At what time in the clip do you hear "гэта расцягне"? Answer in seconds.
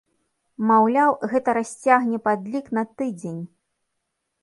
1.35-2.17